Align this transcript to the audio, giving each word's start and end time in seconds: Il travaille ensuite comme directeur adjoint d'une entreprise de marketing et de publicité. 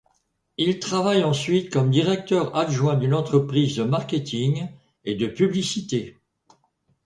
Il 0.57 0.79
travaille 0.79 1.23
ensuite 1.23 1.71
comme 1.71 1.91
directeur 1.91 2.55
adjoint 2.57 2.95
d'une 2.95 3.13
entreprise 3.13 3.75
de 3.75 3.83
marketing 3.83 4.67
et 5.05 5.13
de 5.13 5.27
publicité. 5.27 6.17